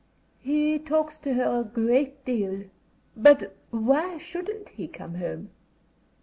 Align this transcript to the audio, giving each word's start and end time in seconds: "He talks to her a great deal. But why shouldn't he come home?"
"He 0.39 0.79
talks 0.79 1.19
to 1.19 1.35
her 1.35 1.59
a 1.59 1.63
great 1.63 2.25
deal. 2.25 2.63
But 3.15 3.55
why 3.69 4.17
shouldn't 4.17 4.69
he 4.69 4.87
come 4.87 5.13
home?" 5.13 5.51